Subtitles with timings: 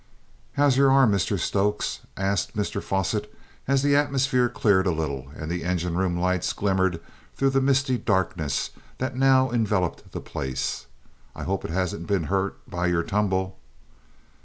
[0.53, 3.31] "How's your arm, Mr Stokes?" asked Mr Fosset
[3.67, 6.99] as the atmosphere cleared a little and the engine room lights glimmered
[7.35, 10.87] through the misty darkness that now enveloped the place.
[11.35, 13.59] "I hope it hasn't been hurt by your tumble?"